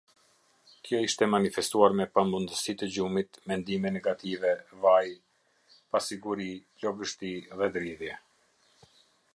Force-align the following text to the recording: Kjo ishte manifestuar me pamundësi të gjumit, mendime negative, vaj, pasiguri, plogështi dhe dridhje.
Kjo 0.87 1.01
ishte 1.07 1.25
manifestuar 1.33 1.93
me 1.99 2.07
pamundësi 2.15 2.75
të 2.79 2.89
gjumit, 2.95 3.39
mendime 3.51 3.93
negative, 3.99 4.55
vaj, 4.87 5.03
pasiguri, 5.97 6.51
plogështi 6.81 7.35
dhe 7.61 7.71
dridhje. 7.79 8.19